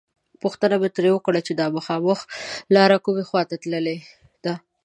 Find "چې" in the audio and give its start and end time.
1.47-1.53